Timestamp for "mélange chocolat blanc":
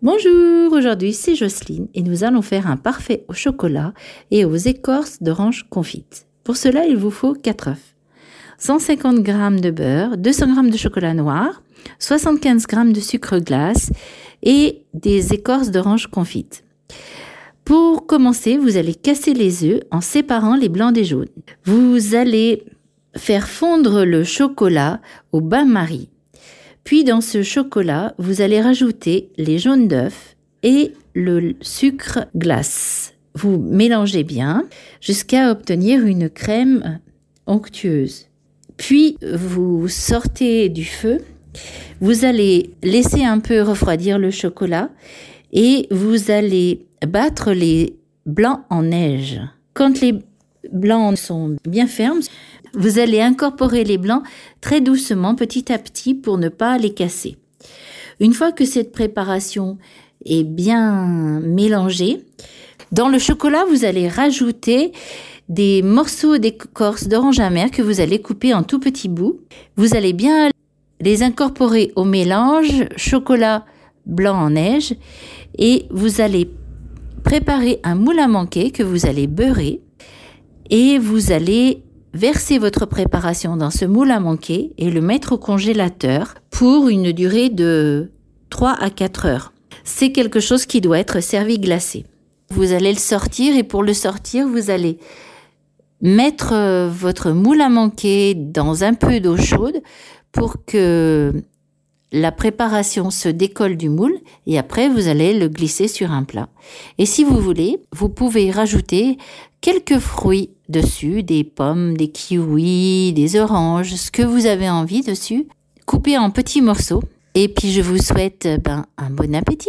72.04-74.36